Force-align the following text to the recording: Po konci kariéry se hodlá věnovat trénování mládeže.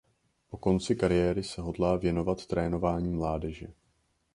Po 0.49 0.57
konci 0.57 0.95
kariéry 0.95 1.43
se 1.43 1.61
hodlá 1.61 1.95
věnovat 1.97 2.45
trénování 2.45 3.11
mládeže. 3.13 3.67